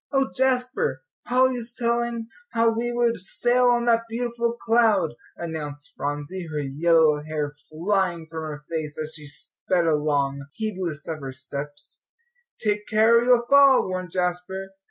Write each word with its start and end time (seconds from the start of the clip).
"Oh, 0.11 0.31
Jasper, 0.35 1.03
Polly's 1.27 1.75
telling 1.77 2.27
how 2.53 2.71
we 2.71 2.91
would 2.91 3.17
sail 3.17 3.65
on 3.65 3.85
that 3.85 4.05
beautiful 4.09 4.53
cloud," 4.53 5.13
announced 5.37 5.93
Phronsie, 5.95 6.47
her 6.51 6.57
yellow 6.57 7.21
hair 7.21 7.53
flying 7.69 8.25
from 8.25 8.41
her 8.41 8.63
face 8.67 8.97
as 8.97 9.13
she 9.15 9.27
sped 9.27 9.85
along, 9.85 10.47
heedless 10.53 11.07
of 11.07 11.19
her 11.19 11.33
steps. 11.33 12.03
"Take 12.59 12.87
care 12.87 13.19
or 13.19 13.23
you'll 13.23 13.45
fall," 13.47 13.87
warned 13.87 14.09
Jasper. 14.09 14.69